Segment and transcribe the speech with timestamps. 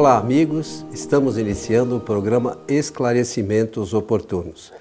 [0.00, 0.86] Olá, amigos.
[0.94, 4.72] Estamos iniciando o programa Esclarecimentos Oportunos.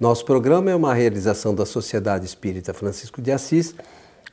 [0.00, 3.74] Nosso programa é uma realização da Sociedade Espírita Francisco de Assis,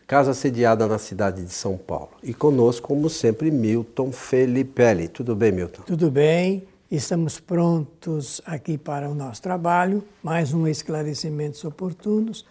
[0.07, 2.11] casa sediada na cidade de São Paulo.
[2.23, 5.09] E conosco, como sempre, Milton Felipelli.
[5.09, 5.81] Tudo bem, Milton?
[5.85, 6.63] Tudo bem.
[6.89, 10.01] Estamos prontos aqui para o nosso trabalho.
[10.23, 12.45] Mais um Esclarecimentos Oportunos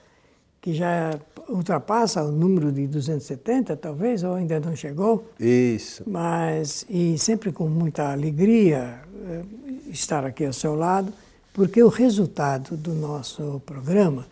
[0.69, 1.19] que já
[1.49, 5.27] ultrapassa o número de 270, talvez, ou ainda não chegou.
[5.41, 6.03] Isso.
[6.07, 9.43] Mas, e sempre com muita alegria eh,
[9.91, 11.11] estar aqui ao seu lado,
[11.55, 14.27] porque o resultado do nosso programa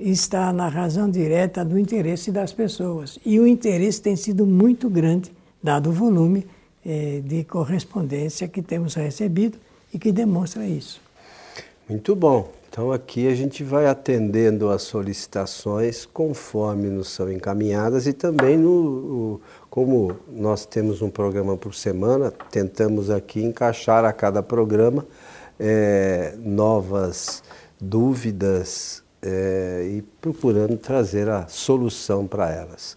[0.00, 3.18] está na razão direta do interesse das pessoas.
[3.22, 5.30] E o interesse tem sido muito grande,
[5.62, 6.46] dado o volume
[6.86, 9.58] eh, de correspondência que temos recebido
[9.92, 11.02] e que demonstra isso.
[11.86, 12.61] Muito bom.
[12.72, 19.42] Então aqui a gente vai atendendo as solicitações conforme nos são encaminhadas e também no,
[19.68, 25.06] como nós temos um programa por semana, tentamos aqui encaixar a cada programa
[25.60, 27.42] é, novas
[27.78, 32.96] dúvidas é, e procurando trazer a solução para elas.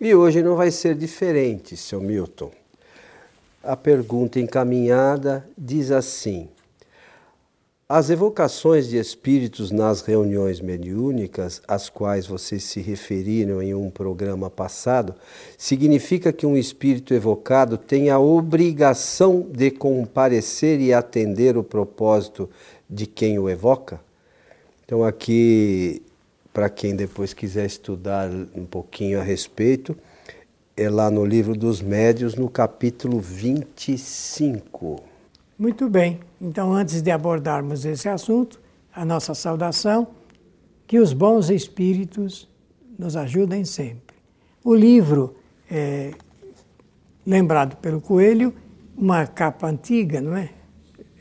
[0.00, 2.52] E hoje não vai ser diferente, seu Milton.
[3.64, 6.48] A pergunta encaminhada diz assim:
[7.88, 14.50] as evocações de espíritos nas reuniões mediúnicas, às quais vocês se referiram em um programa
[14.50, 15.14] passado,
[15.56, 22.50] significa que um espírito evocado tem a obrigação de comparecer e atender o propósito
[22.90, 23.98] de quem o evoca?
[24.84, 26.02] Então, aqui,
[26.52, 29.96] para quem depois quiser estudar um pouquinho a respeito,
[30.76, 35.02] é lá no livro dos Médios, no capítulo 25.
[35.58, 36.27] Muito bem.
[36.40, 38.60] Então, antes de abordarmos esse assunto,
[38.94, 40.06] a nossa saudação,
[40.86, 42.48] que os bons espíritos
[42.98, 44.16] nos ajudem sempre.
[44.64, 45.36] O livro,
[45.70, 46.12] é,
[47.26, 48.54] lembrado pelo Coelho,
[48.96, 50.50] uma capa antiga, não é?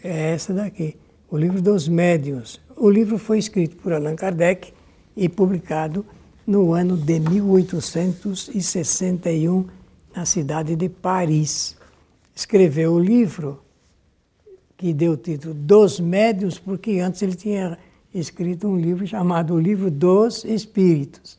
[0.03, 0.95] É essa daqui,
[1.29, 2.59] o livro dos médiuns.
[2.75, 4.73] O livro foi escrito por Allan Kardec
[5.15, 6.05] e publicado
[6.45, 9.65] no ano de 1861
[10.15, 11.75] na cidade de Paris.
[12.35, 13.59] Escreveu o livro
[14.77, 17.77] que deu o título Dos Médios, porque antes ele tinha
[18.13, 21.37] escrito um livro chamado O Livro dos Espíritos.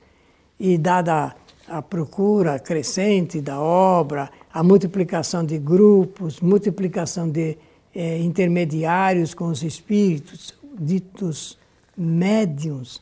[0.59, 1.34] E dada
[1.69, 7.56] a procura crescente da obra, a multiplicação de grupos, multiplicação de
[7.94, 11.59] eh, intermediários com os espíritos, ditos
[11.97, 13.00] médiums,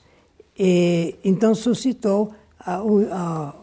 [0.58, 2.80] e, então suscitou a,
[3.10, 3.54] a,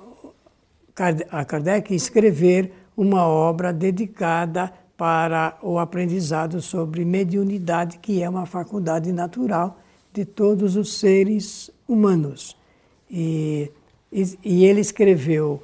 [1.40, 9.11] a Kardec escrever uma obra dedicada para o aprendizado sobre mediunidade, que é uma faculdade
[9.11, 9.79] natural
[10.13, 12.55] de todos os seres humanos.
[13.09, 13.71] E,
[14.11, 15.61] e, e ele escreveu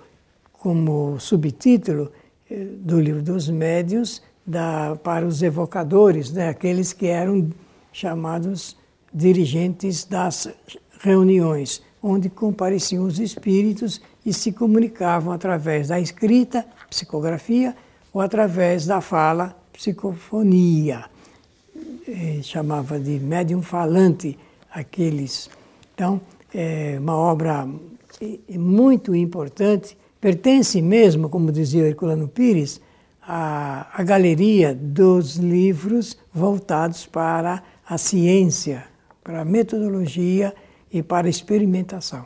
[0.53, 2.11] como subtítulo
[2.49, 7.49] eh, do livro dos médios da, para os evocadores, né, aqueles que eram
[7.93, 8.75] chamados
[9.13, 10.49] dirigentes das
[10.99, 17.75] reuniões, onde compareciam os espíritos e se comunicavam através da escrita, psicografia,
[18.19, 21.05] ou através da fala, psicofonia.
[22.05, 24.37] E chamava de médium falante
[24.69, 25.49] aqueles.
[25.93, 26.19] Então,
[26.53, 27.65] é uma obra
[28.49, 32.81] muito importante, pertence mesmo, como dizia Herculano Pires,
[33.21, 38.83] à, à galeria dos livros voltados para a ciência,
[39.23, 40.53] para a metodologia
[40.91, 42.25] e para a experimentação.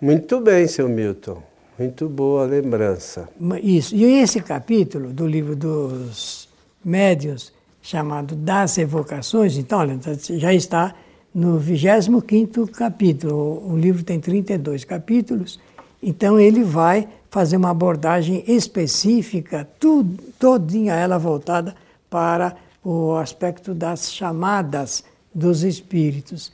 [0.00, 1.51] Muito bem, seu Milton.
[1.82, 3.28] Muito boa lembrança.
[3.60, 3.92] Isso.
[3.96, 6.48] E esse capítulo do livro dos
[6.84, 9.98] médios, chamado Das Evocações, então, olha,
[10.30, 10.94] já está
[11.34, 13.68] no 25 capítulo.
[13.68, 15.58] O livro tem 32 capítulos,
[16.00, 21.74] então ele vai fazer uma abordagem específica, tudo, todinha ela voltada
[22.08, 22.54] para
[22.84, 25.02] o aspecto das chamadas
[25.34, 26.52] dos espíritos.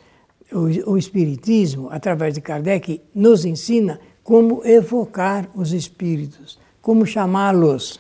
[0.50, 7.98] O, o Espiritismo, através de Kardec, nos ensina como evocar os espíritos, como chamá-los,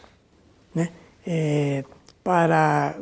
[0.74, 0.90] né?
[1.26, 1.82] É,
[2.22, 2.94] para,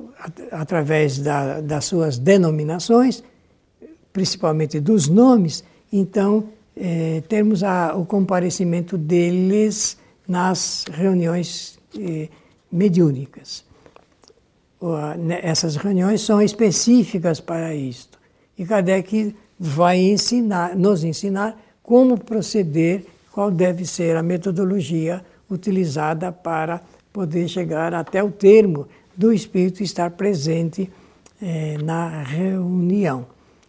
[0.52, 3.25] através da, das suas denominações,
[4.12, 12.28] principalmente dos nomes, então é, termos a, o comparecimento deles nas reuniões é,
[12.70, 13.64] mediúnicas.
[15.19, 18.20] Né, essas reuniões são específicas para isto.
[18.56, 26.80] E Kardec vai ensinar, nos ensinar como proceder qual deve ser a metodologia utilizada para
[27.12, 30.90] poder chegar até o termo do espírito estar presente
[31.42, 33.26] eh, na reunião.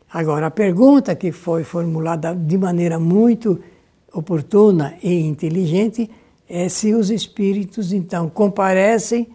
[0.10, 3.60] Agora, a pergunta que foi formulada de maneira muito
[4.14, 6.10] oportuna e inteligente
[6.48, 9.28] é se os espíritos então comparecem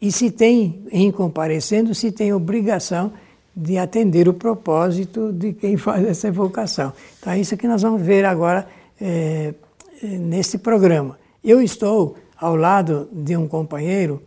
[0.00, 3.12] e se tem, em comparecendo, se tem obrigação
[3.54, 6.94] de atender o propósito de quem faz essa evocação.
[7.18, 8.66] Então, é isso que nós vamos ver agora
[9.00, 9.54] é,
[10.02, 11.18] neste programa.
[11.42, 14.22] Eu estou ao lado de um companheiro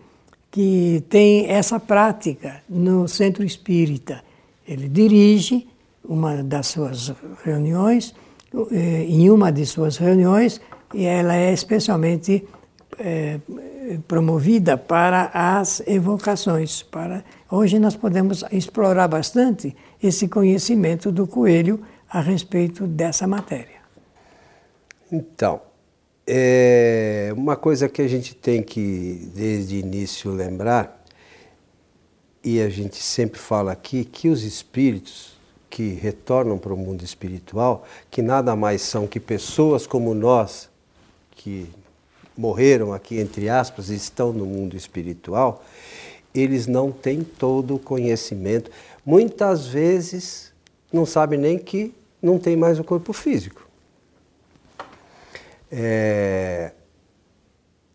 [0.52, 4.24] que tem essa prática no centro espírita.
[4.68, 5.68] Ele dirige
[6.04, 8.14] uma das suas reuniões,
[8.72, 10.62] eh, em uma de suas reuniões,
[10.94, 12.48] e ela é especialmente
[13.00, 13.40] é,
[14.08, 16.84] promovida para as evocações.
[16.84, 23.83] Para hoje nós podemos explorar bastante esse conhecimento do coelho a respeito dessa matéria.
[25.16, 25.62] Então,
[26.26, 31.06] é uma coisa que a gente tem que, desde o início, lembrar,
[32.44, 35.38] e a gente sempre fala aqui, que os espíritos
[35.70, 40.68] que retornam para o mundo espiritual, que nada mais são que pessoas como nós,
[41.36, 41.70] que
[42.36, 45.64] morreram aqui, entre aspas, e estão no mundo espiritual,
[46.34, 48.72] eles não têm todo o conhecimento.
[49.06, 50.52] Muitas vezes
[50.92, 53.73] não sabem nem que não tem mais o corpo físico.
[55.76, 56.72] É,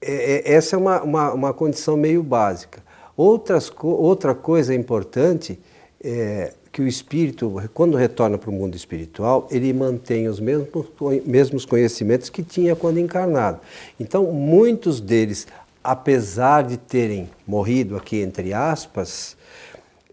[0.01, 2.83] é, é, essa é uma, uma, uma, condição meio básica.
[3.17, 5.61] Outras, outra coisa importante
[6.03, 10.87] é que o espírito, quando retorna para o mundo espiritual, ele mantém os mesmos,
[11.25, 13.61] mesmos conhecimentos que tinha quando encarnado.
[13.99, 15.47] Então, muitos deles,
[15.83, 19.37] apesar de terem morrido aqui, entre aspas,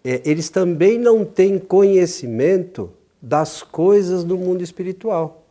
[0.03, 5.44] é, eles também não têm conhecimento das coisas do mundo espiritual.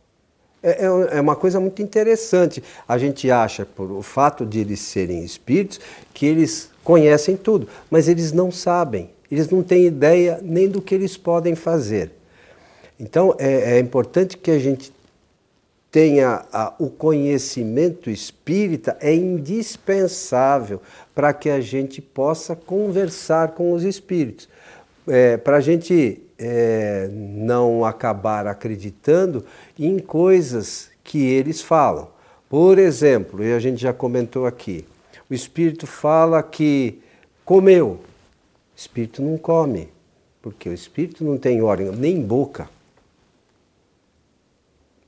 [0.65, 2.65] É, é, é uma coisa muito interessante.
[2.89, 5.79] A gente acha, por o fato de eles serem espíritos,
[6.15, 10.95] que eles conhecem tudo, mas eles não sabem, eles não têm ideia nem do que
[10.95, 12.13] eles podem fazer.
[12.99, 14.91] Então é, é importante que a gente
[15.91, 20.81] tenha a, o conhecimento espírita, é indispensável
[21.15, 24.49] para que a gente possa conversar com os espíritos.
[25.07, 29.45] É, para a gente é, não acabar acreditando
[29.79, 32.09] em coisas que eles falam.
[32.49, 34.85] Por exemplo, e a gente já comentou aqui,
[35.29, 37.01] o espírito fala que
[37.45, 37.99] comeu.
[38.75, 39.89] O espírito não come,
[40.43, 42.69] porque o espírito não tem órgão, nem boca.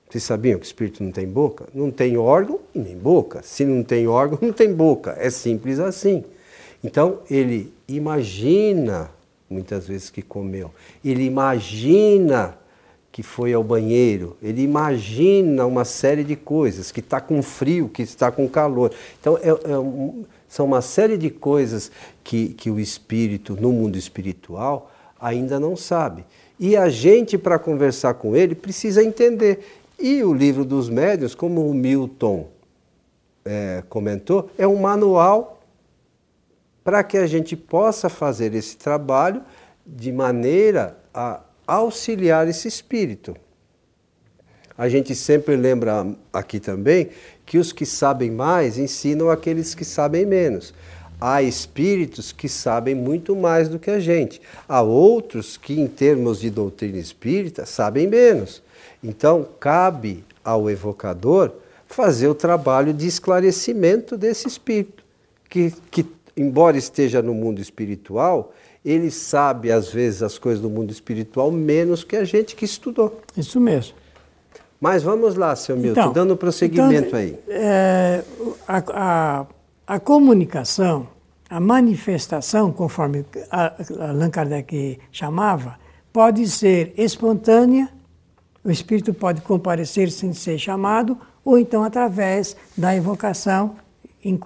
[0.08, 1.68] Vocês sabiam que o espírito não tem boca?
[1.74, 3.42] Não tem órgão e nem boca.
[3.42, 5.16] Se não tem órgão, não tem boca.
[5.18, 6.24] É simples assim.
[6.82, 9.10] Então, ele imagina
[9.48, 10.70] muitas vezes que comeu.
[11.04, 12.58] Ele imagina
[13.10, 18.02] que foi ao banheiro, ele imagina uma série de coisas, que está com frio, que
[18.02, 18.92] está com calor.
[19.18, 21.90] Então, é, é são uma série de coisas
[22.22, 26.24] que, que o espírito, no mundo espiritual, ainda não sabe.
[26.58, 29.60] E a gente, para conversar com ele, precisa entender.
[29.98, 32.48] E o livro dos médios, como o Milton
[33.44, 35.55] é, comentou, é um manual
[36.86, 39.42] para que a gente possa fazer esse trabalho
[39.84, 43.34] de maneira a auxiliar esse espírito.
[44.78, 47.08] A gente sempre lembra aqui também
[47.44, 50.72] que os que sabem mais ensinam aqueles que sabem menos.
[51.20, 54.40] Há espíritos que sabem muito mais do que a gente.
[54.68, 58.62] Há outros que, em termos de doutrina espírita, sabem menos.
[59.02, 61.50] Então, cabe ao evocador
[61.88, 65.02] fazer o trabalho de esclarecimento desse espírito,
[65.48, 68.52] que, que embora esteja no mundo espiritual,
[68.84, 73.20] ele sabe, às vezes, as coisas do mundo espiritual menos que a gente que estudou.
[73.36, 73.96] Isso mesmo.
[74.80, 77.38] Mas vamos lá, seu Milton, então, dando prosseguimento então, aí.
[77.48, 78.22] É,
[78.68, 79.46] a, a,
[79.86, 81.08] a, comunicação,
[81.48, 83.24] a manifestação, conforme
[83.98, 85.78] Allan Kardec chamava,
[86.12, 87.88] pode ser espontânea,
[88.62, 93.76] o espírito pode comparecer sem ser chamado, ou então através da evocação,
[94.30, 94.40] em,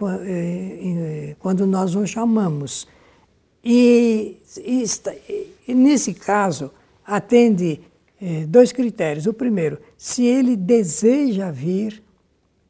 [0.89, 2.87] em, quando nós o chamamos.
[3.65, 4.85] E, e,
[5.69, 6.71] e nesse caso,
[7.05, 7.81] atende
[8.21, 9.27] eh, dois critérios.
[9.27, 12.03] O primeiro, se ele deseja vir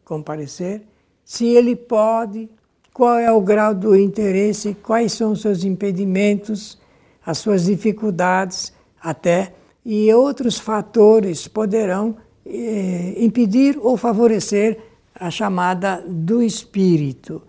[0.04, 0.82] comparecer,
[1.24, 2.48] se ele pode,
[2.92, 6.78] qual é o grau do interesse, quais são os seus impedimentos,
[7.24, 9.52] as suas dificuldades, até,
[9.84, 14.78] e outros fatores poderão eh, impedir ou favorecer
[15.20, 17.42] a chamada do espírito.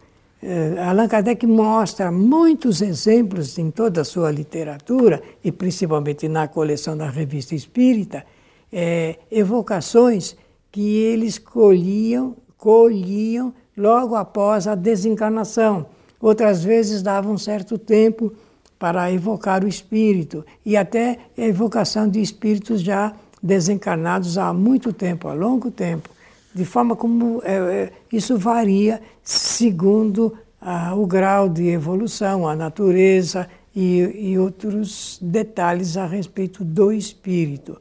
[0.43, 6.97] Uh, Allan Kardec mostra muitos exemplos em toda a sua literatura, e principalmente na coleção
[6.97, 8.25] da Revista Espírita,
[8.73, 10.35] é, evocações
[10.71, 15.85] que eles colhiam, colhiam logo após a desencarnação.
[16.19, 18.33] Outras vezes davam um certo tempo
[18.77, 25.27] para evocar o espírito, e até a evocação de espíritos já desencarnados há muito tempo,
[25.27, 26.09] há longo tempo
[26.53, 33.47] de forma como é, é, isso varia segundo ah, o grau de evolução, a natureza
[33.75, 37.79] e, e, outros detalhes a respeito do espírito.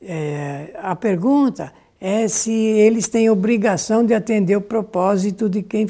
[0.00, 5.86] É, a pergunta é se eles têm obrigação de atender o propósito de quem,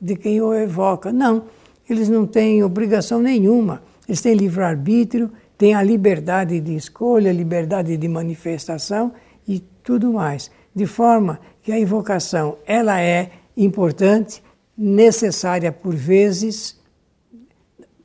[0.00, 1.12] de quem o evoca.
[1.12, 1.44] Não,
[1.88, 3.82] eles não têm obrigação nenhuma.
[4.08, 9.12] Eles têm livre-arbítrio, têm a liberdade de escolha, liberdade de manifestação
[9.48, 10.50] e tudo mais.
[10.74, 14.40] De forma que a invocação ela é importante,
[14.78, 16.78] necessária por vezes,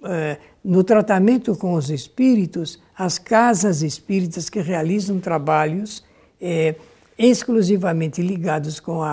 [0.04, 6.04] é, no tratamento com os espíritos, as casas espíritas que realizam trabalhos
[6.42, 6.74] é,
[7.16, 9.04] exclusivamente ligados com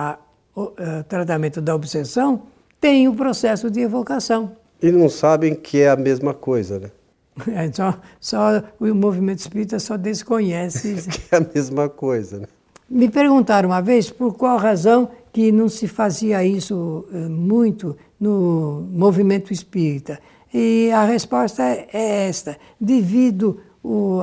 [0.55, 0.71] o
[1.07, 2.41] tratamento da obsessão
[2.81, 4.57] têm o processo de evocação.
[4.81, 6.91] E não sabem que é a mesma coisa, né?
[7.53, 10.95] É, só, só o movimento espírita só desconhece.
[11.07, 12.47] que é a mesma coisa, né?
[12.89, 18.87] Me perguntaram uma vez por qual razão que não se fazia isso eh, muito no
[18.91, 20.19] movimento espírita.
[20.51, 23.59] E a resposta é, esta: devido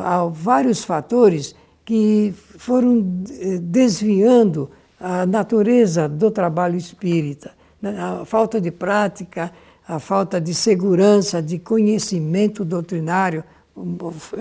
[0.02, 1.54] a vários fatores
[1.84, 4.68] que foram eh, desviando
[4.98, 7.52] a natureza do trabalho espírita.
[7.80, 7.96] Né?
[7.98, 9.52] A falta de prática,
[9.86, 13.44] a falta de segurança, de conhecimento doutrinário,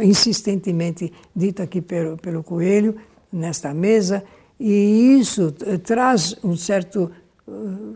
[0.01, 2.95] insistentemente dito aqui pelo, pelo Coelho,
[3.31, 4.23] nesta mesa,
[4.59, 7.11] e isso eh, traz um certo,
[7.47, 7.51] eh,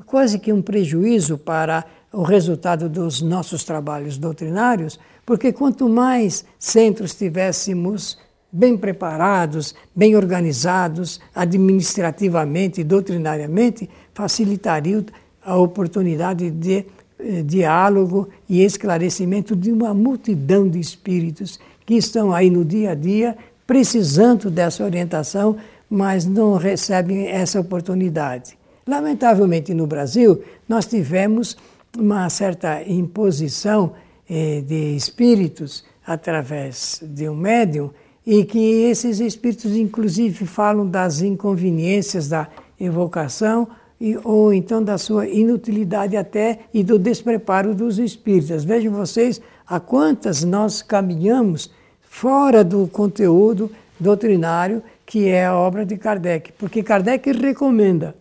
[0.05, 7.13] quase que um prejuízo para o resultado dos nossos trabalhos doutrinários, porque quanto mais centros
[7.13, 8.17] tivéssemos
[8.51, 15.05] bem preparados, bem organizados, administrativamente e doutrinariamente, facilitaria
[15.41, 16.85] a oportunidade de
[17.19, 22.95] eh, diálogo e esclarecimento de uma multidão de espíritos que estão aí no dia a
[22.95, 23.37] dia
[23.69, 25.55] precisando dessa orientação,
[25.87, 28.57] mas não recebem essa oportunidade.
[28.87, 31.55] Lamentavelmente, no Brasil, nós tivemos
[31.95, 33.93] uma certa imposição
[34.27, 37.91] eh, de espíritos através de um médium
[38.25, 42.47] e que esses espíritos, inclusive, falam das inconveniências da
[42.79, 43.67] evocação
[44.01, 48.63] e, ou então da sua inutilidade até e do despreparo dos espíritos.
[48.63, 51.69] Vejam vocês a quantas nós caminhamos
[52.09, 58.15] fora do conteúdo doutrinário que é a obra de Kardec, porque Kardec recomenda,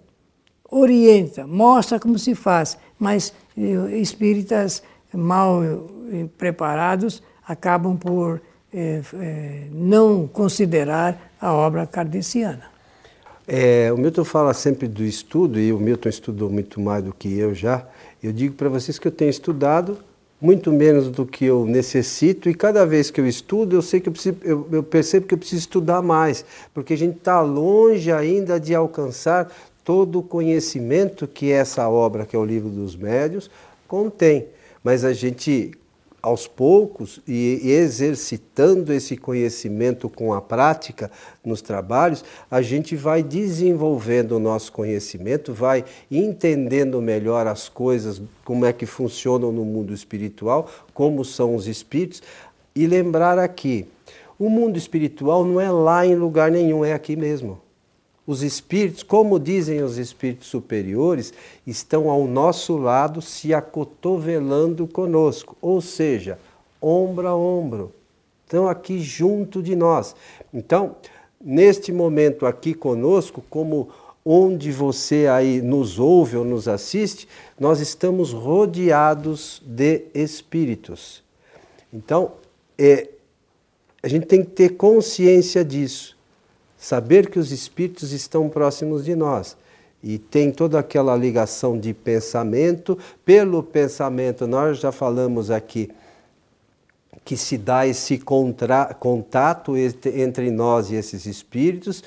[0.71, 8.41] orienta, mostra como se faz, mas eh, espíritas mal eh, preparados acabam por
[8.73, 9.01] é,
[9.73, 12.65] não considerar a obra kardeciana.
[13.47, 17.39] É, o Milton fala sempre do estudo, e o Milton estudou muito mais do que
[17.39, 17.87] eu já.
[18.23, 19.99] Eu digo para vocês que eu tenho estudado
[20.41, 24.09] muito menos do que eu necessito, e cada vez que eu estudo, eu sei que
[24.09, 28.13] eu, preciso, eu, eu percebo que eu preciso estudar mais, porque a gente está longe
[28.13, 29.51] ainda de alcançar
[29.85, 33.51] todo o conhecimento que essa obra, que é o livro dos médios,
[33.89, 34.47] contém.
[34.85, 35.73] Mas a gente
[36.23, 41.11] aos poucos e exercitando esse conhecimento com a prática
[41.45, 48.65] nos trabalhos, a gente vai desenvolvendo o nosso conhecimento, vai entendendo melhor as coisas, como
[48.65, 52.23] é que funcionam no mundo espiritual, como são os espíritos,
[52.75, 53.87] e lembrar aqui,
[54.39, 57.61] o mundo espiritual não é lá em lugar nenhum, é aqui mesmo.
[58.29, 61.33] Os espíritos, como dizem os espíritos superiores,
[61.67, 66.39] estão ao nosso lado se acotovelando conosco, ou seja,
[66.79, 67.91] ombro a ombro.
[68.45, 70.15] Estão aqui junto de nós.
[70.53, 70.97] Então,
[71.43, 73.89] neste momento aqui conosco, como
[74.23, 77.27] onde você aí nos ouve ou nos assiste,
[77.59, 81.23] nós estamos rodeados de espíritos.
[81.91, 82.33] Então,
[82.77, 83.09] é,
[84.03, 86.18] a gente tem que ter consciência disso
[86.79, 89.57] saber que os espíritos estão próximos de nós.
[90.03, 92.97] E tem toda aquela ligação de pensamento.
[93.25, 95.91] Pelo pensamento, nós já falamos aqui
[97.25, 98.19] que se dá esse
[98.99, 102.03] contato entre nós e esses espíritos.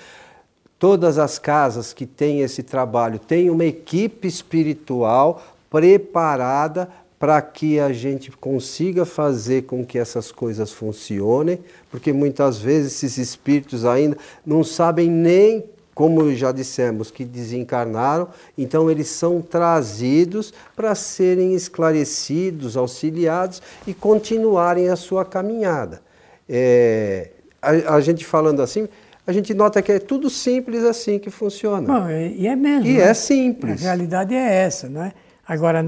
[0.80, 6.90] Todas as casas que têm esse trabalho têm uma equipe espiritual preparada
[7.22, 11.60] para que a gente consiga fazer com que essas coisas funcionem,
[11.92, 15.64] porque muitas vezes esses espíritos ainda não sabem nem,
[15.94, 24.90] como já dissemos, que desencarnaram, então eles são trazidos para serem esclarecidos, auxiliados e continuarem
[24.90, 26.02] a sua caminhada.
[26.50, 27.30] É,
[27.62, 28.90] a, a gente falando assim,
[29.28, 32.00] a gente nota que é tudo simples assim que funciona.
[32.00, 32.88] Bom, e é mesmo.
[32.88, 33.04] E né?
[33.04, 33.80] é simples.
[33.84, 35.14] A realidade é essa, não é?
[35.48, 35.84] Agora,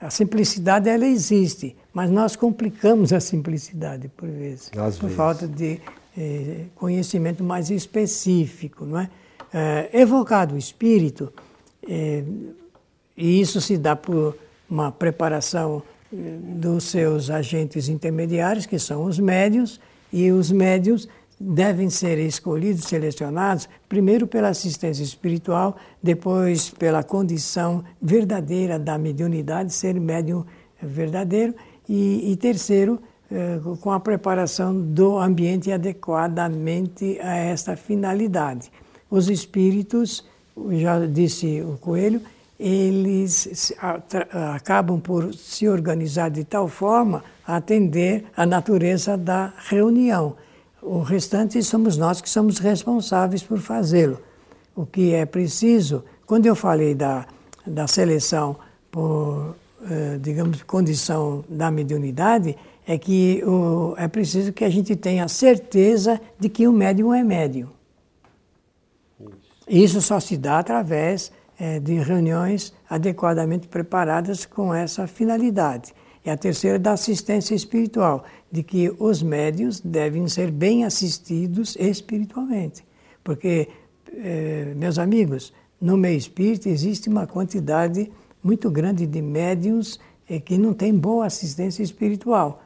[0.00, 5.16] a, simplicidade ela existe, mas nós complicamos a simplicidade por vezes, Às por vezes.
[5.16, 5.80] falta de
[6.16, 9.10] eh, conhecimento mais específico, não é?
[9.52, 11.32] Eh, evocado o espírito,
[11.88, 12.22] eh,
[13.16, 14.36] e isso se dá por
[14.68, 19.80] uma preparação eh, dos seus agentes intermediários, que são os médios,
[20.12, 21.08] e os médios
[21.40, 29.98] devem ser escolhidos, selecionados, primeiro pela assistência espiritual, depois pela condição verdadeira da mediunidade, ser
[29.98, 30.44] médium
[30.82, 31.54] verdadeiro,
[31.88, 33.00] e, e terceiro,
[33.32, 38.70] eh, com a preparação do ambiente adequadamente a esta finalidade.
[39.10, 40.24] Os espíritos,
[40.72, 42.20] já disse o Coelho,
[42.58, 43.72] eles
[44.54, 50.36] acabam por se organizar de tal forma a atender a natureza da reunião.
[50.82, 54.20] O restante somos nós que somos responsáveis por fazê-lo.
[54.74, 57.26] O que é preciso, quando eu falei da,
[57.66, 58.56] da seleção
[58.90, 59.56] por,
[59.88, 62.56] eh, digamos, condição da mediunidade,
[62.86, 67.22] é que o, é preciso que a gente tenha certeza de que o médium é
[67.22, 67.68] médium.
[69.68, 75.92] Isso, só se dá através eh, de reuniões adequadamente preparadas com essa finalidade.
[76.24, 82.84] E a terceira da assistência espiritual, de que os médios devem ser bem assistidos espiritualmente.
[83.24, 83.68] Porque,
[84.12, 88.10] eh, meus amigos, no meio espírita existe uma quantidade
[88.42, 89.98] muito grande de médiums
[90.28, 92.62] eh, que não têm boa assistência espiritual.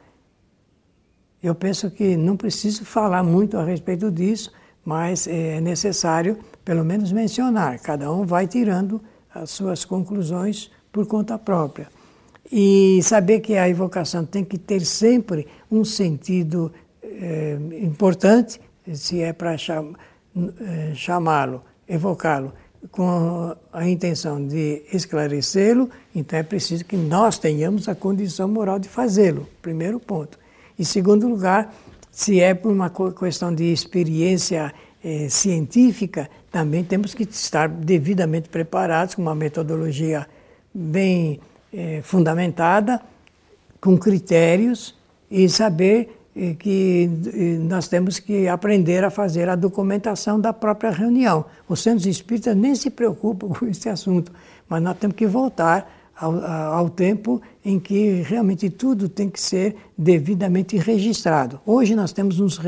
[1.43, 4.51] Eu penso que não preciso falar muito a respeito disso,
[4.85, 7.79] mas é necessário, pelo menos, mencionar.
[7.81, 9.01] Cada um vai tirando
[9.33, 11.89] as suas conclusões por conta própria.
[12.51, 16.73] E saber que a evocação tem que ter sempre um sentido
[17.03, 18.61] é, importante,
[18.93, 22.53] se é para é, chamá-lo, evocá-lo
[22.91, 28.89] com a intenção de esclarecê-lo, então é preciso que nós tenhamos a condição moral de
[28.89, 30.39] fazê-lo, primeiro ponto.
[30.79, 31.75] Em segundo lugar,
[32.11, 34.73] se é por uma questão de experiência
[35.03, 40.27] é, científica, também temos que estar devidamente preparados com uma metodologia
[40.73, 41.41] bem
[41.75, 43.01] é, fundamentada,
[43.81, 44.95] com critérios
[45.31, 47.11] e saber é, que
[47.69, 51.45] nós temos que aprender a fazer a documentação da própria reunião.
[51.69, 54.33] Os centros espíritas nem se preocupam com esse assunto,
[54.69, 59.77] mas nós temos que voltar ao, ao, tempo em que realmente tudo tem que ser
[59.99, 61.61] devidamente registrado.
[61.67, 62.61] Hoje nós temos, uns,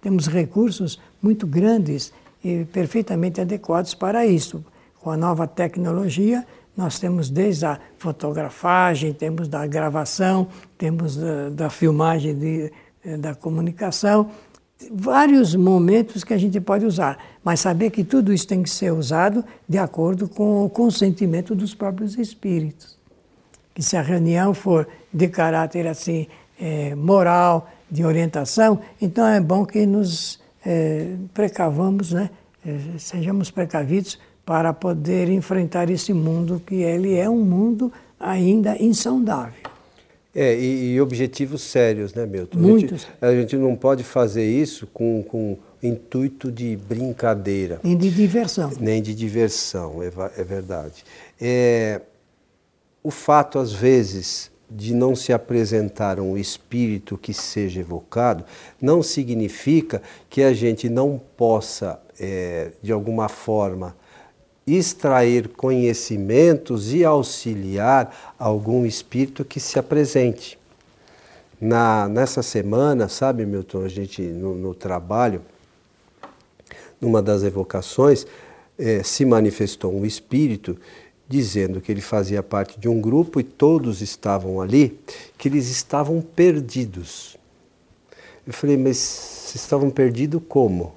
[0.00, 2.10] temos recursos muito grandes
[2.42, 4.64] e perfeitamente adequados para isso.
[5.02, 11.70] Com a nova tecnologia, nós temos desde a fotografagem, temos da gravação, temos da, da
[11.70, 12.72] filmagem de,
[13.04, 14.30] eh, da comunicação,
[14.92, 18.92] vários momentos que a gente pode usar, mas saber que tudo isso tem que ser
[18.92, 22.96] usado de acordo com o consentimento dos próprios espíritos.
[23.74, 26.26] Que se a reunião for de caráter assim
[26.60, 32.30] é, moral, de orientação, então é bom que nos é, precavamos, né?
[32.66, 39.66] É, sejamos precavidos para poder enfrentar esse mundo que ele é um mundo ainda insondável.
[40.32, 42.58] É, e, e objetivos sérios, né, Milton?
[42.58, 43.08] Muitos.
[43.20, 47.80] A gente, a gente não pode fazer isso com, com intuito de brincadeira.
[47.82, 48.70] Nem de diversão.
[48.78, 51.04] Nem de diversão, é, é verdade.
[51.40, 52.02] É,
[53.02, 58.44] o fato, às vezes, de não se apresentar um espírito que seja evocado,
[58.80, 63.96] não significa que a gente não possa, é, de alguma forma,
[64.66, 70.58] extrair conhecimentos e auxiliar algum espírito que se apresente.
[71.60, 75.40] Na, nessa semana, sabe, Milton, a gente no, no trabalho,
[77.00, 78.26] numa das evocações,
[78.78, 80.76] eh, se manifestou um espírito
[81.28, 84.98] dizendo que ele fazia parte de um grupo e todos estavam ali,
[85.38, 87.36] que eles estavam perdidos.
[88.46, 90.94] Eu falei, mas vocês estavam perdidos como?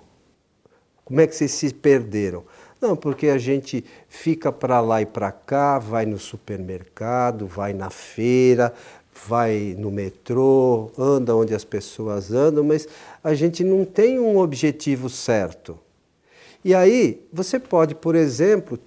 [1.06, 2.44] Como é que vocês se perderam?
[2.82, 7.89] Não, porque a gente fica para lá e para cá, vai no supermercado, vai na
[7.89, 8.74] feira,
[9.28, 12.88] vai no metrô, anda onde as pessoas andam, mas
[13.24, 15.78] a gente não tem um objetivo certo.
[16.63, 18.80] E aí, você pode, por exemplo,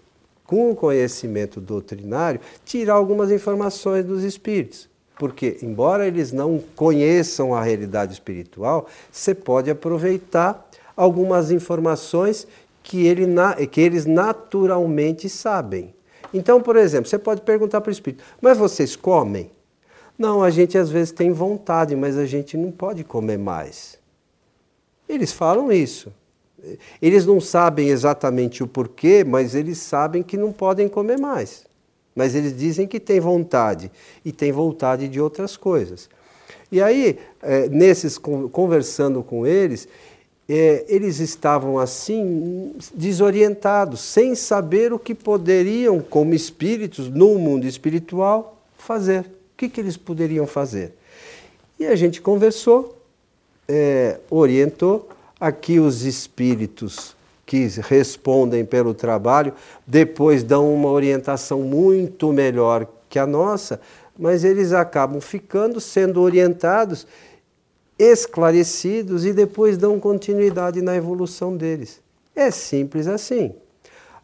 [0.44, 4.88] com o conhecimento doutrinário, tirar algumas informações dos espíritos.
[5.18, 12.46] Porque, embora eles não conheçam a realidade espiritual, você pode aproveitar algumas informações
[12.82, 13.26] que, ele,
[13.70, 15.94] que eles naturalmente sabem.
[16.32, 19.50] Então, por exemplo, você pode perguntar para o espírito: mas vocês comem?
[20.18, 23.98] Não, a gente às vezes tem vontade, mas a gente não pode comer mais.
[25.08, 26.12] Eles falam isso.
[27.00, 31.64] Eles não sabem exatamente o porquê, mas eles sabem que não podem comer mais.
[32.14, 33.90] Mas eles dizem que têm vontade
[34.24, 36.08] e têm vontade de outras coisas.
[36.70, 39.88] E aí, é, nesses conversando com eles,
[40.48, 48.60] é, eles estavam assim desorientados, sem saber o que poderiam, como espíritos no mundo espiritual,
[48.76, 49.20] fazer.
[49.20, 50.92] O que, que eles poderiam fazer?
[51.78, 52.98] E a gente conversou,
[53.68, 55.08] é, orientou.
[55.40, 59.52] Aqui os espíritos que respondem pelo trabalho
[59.86, 63.80] depois dão uma orientação muito melhor que a nossa,
[64.18, 67.06] mas eles acabam ficando sendo orientados,
[68.02, 72.00] esclarecidos e depois dão continuidade na evolução deles.
[72.34, 73.54] É simples assim.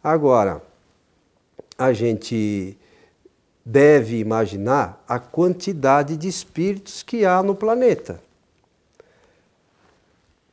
[0.03, 0.61] Agora,
[1.77, 2.77] a gente
[3.65, 8.19] deve imaginar a quantidade de espíritos que há no planeta.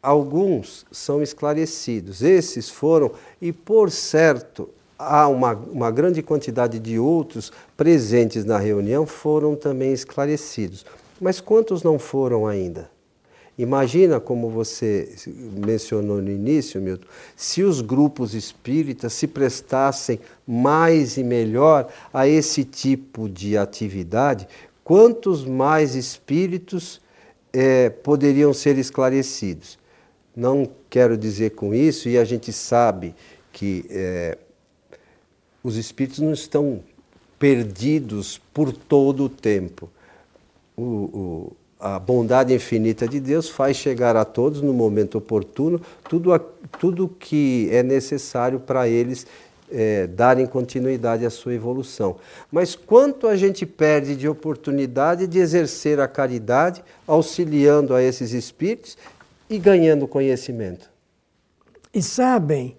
[0.02, 3.10] Alguns são esclarecidos, esses foram,
[3.40, 9.92] e por certo, há uma, uma grande quantidade de outros presentes na reunião foram também
[9.92, 10.86] esclarecidos.
[11.20, 12.88] Mas quantos não foram ainda?
[13.58, 21.24] Imagina, como você mencionou no início, Milton, se os grupos espíritas se prestassem mais e
[21.24, 24.46] melhor a esse tipo de atividade,
[24.84, 27.00] quantos mais espíritos
[27.50, 29.78] é, poderiam ser esclarecidos?
[30.34, 33.14] Não quero dizer com isso, e a gente sabe
[33.54, 34.36] que é,
[35.62, 36.84] os espíritos não estão
[37.38, 39.90] perdidos por todo o tempo.
[40.76, 46.32] O, o, a bondade infinita de Deus faz chegar a todos no momento oportuno tudo,
[46.32, 49.26] a, tudo que é necessário para eles
[49.70, 52.16] é, darem continuidade à sua evolução.
[52.50, 58.96] Mas quanto a gente perde de oportunidade de exercer a caridade, auxiliando a esses espíritos
[59.50, 60.88] e ganhando conhecimento?
[61.92, 62.76] E sabem,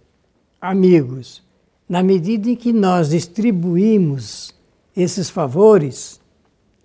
[0.62, 1.44] amigos,
[1.88, 4.56] na medida em que nós distribuímos
[4.96, 6.20] esses favores,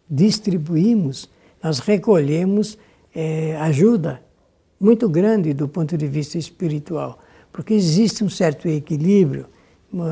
[0.08, 1.30] distribuímos,
[1.62, 2.78] nós recolhemos
[3.14, 4.22] é, ajuda
[4.80, 7.18] muito grande do ponto de vista espiritual,
[7.52, 9.46] porque existe um certo equilíbrio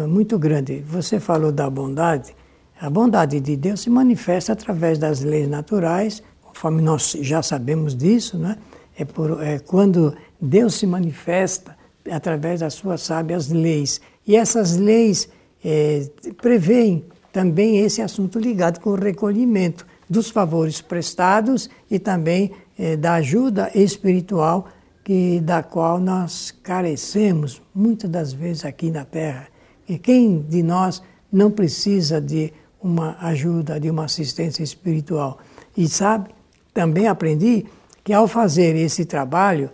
[0.08, 0.84] muito grande.
[0.86, 2.36] Você falou da bondade,
[2.80, 8.38] a bondade de Deus se manifesta através das leis naturais, conforme nós já sabemos disso,
[8.38, 8.56] né?
[8.96, 11.76] É, por, é quando Deus se manifesta
[12.10, 14.00] através das suas sábias leis.
[14.26, 15.28] E essas leis
[15.64, 16.06] é,
[16.40, 23.14] prevêem também esse assunto ligado com o recolhimento dos favores prestados e também eh, da
[23.14, 24.66] ajuda espiritual
[25.05, 29.46] que, da qual nós carecemos muitas das vezes aqui na Terra.
[29.88, 31.01] E quem de nós
[31.33, 35.38] não precisa de uma ajuda, de uma assistência espiritual?
[35.77, 36.31] E sabe,
[36.75, 37.66] também aprendi
[38.03, 39.70] que ao fazer esse trabalho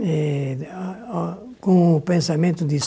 [0.00, 0.58] eh,
[1.60, 2.78] com o pensamento de,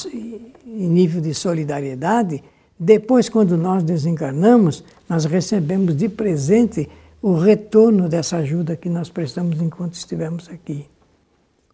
[0.65, 2.43] em nível de solidariedade,
[2.83, 6.87] depois, quando nós desencarnamos, nós recebemos de presente
[7.21, 10.87] o retorno dessa ajuda que nós prestamos enquanto estivemos aqui.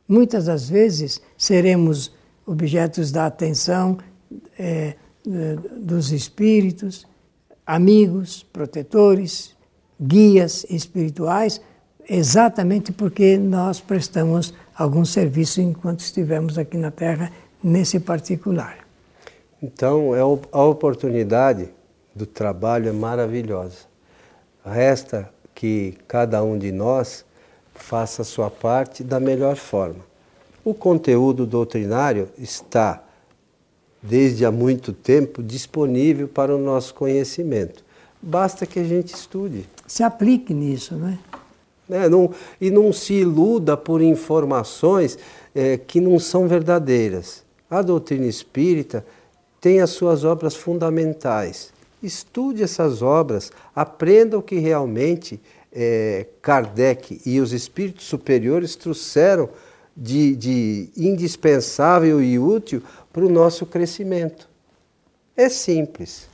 [0.08, 2.12] Muitas das vezes seremos
[2.48, 4.00] objetos da atenção
[4.58, 7.06] é, dos espíritos,
[7.64, 9.56] amigos, protetores,
[10.02, 11.62] guias espirituais,
[12.10, 17.32] exatamente porque nós prestamos algum serviço enquanto estivemos aqui na Terra,
[17.64, 18.80] nesse particular.
[19.62, 21.77] Então, é a oportunidade
[22.18, 23.86] do trabalho é maravilhosa.
[24.66, 27.24] Resta que cada um de nós
[27.74, 30.06] faça a sua parte da melhor forma.
[30.66, 33.02] O conteúdo doutrinário está,
[34.02, 37.86] desde há muito tempo, disponível para o nosso conhecimento.
[38.22, 39.66] Basta que a gente estude.
[39.86, 41.18] Se aplique nisso, né?
[41.90, 45.18] É, não, e não se iluda por informações
[45.56, 47.44] é, que não são verdadeiras.
[47.70, 49.06] A doutrina espírita
[49.62, 51.72] tem as suas obras fundamentais.
[52.02, 55.40] Estude essas obras, aprenda o que realmente
[55.72, 59.50] é, Kardec e os espíritos superiores trouxeram
[59.96, 64.48] de, de indispensável e útil para o nosso crescimento.
[65.36, 66.30] É simples.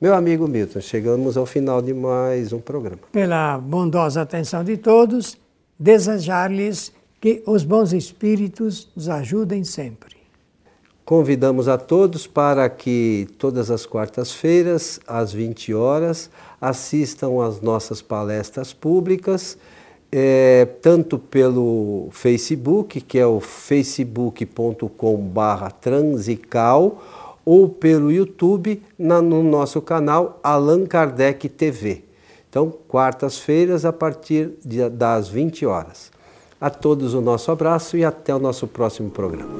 [0.00, 3.02] Meu amigo Milton, chegamos ao final de mais um programa.
[3.12, 5.38] Pela bondosa atenção de todos,
[5.78, 10.21] desejar-lhes que os bons espíritos nos ajudem sempre.
[11.04, 18.72] Convidamos a todos para que todas as quartas-feiras, às 20 horas, assistam às nossas palestras
[18.72, 19.58] públicas,
[20.12, 24.88] é, tanto pelo Facebook, que é o facebook.com.br
[25.80, 27.02] transical,
[27.44, 32.04] ou pelo YouTube, na, no nosso canal Allan Kardec TV.
[32.48, 36.12] Então, quartas-feiras, a partir de, das 20 horas.
[36.60, 39.50] A todos o nosso abraço e até o nosso próximo programa.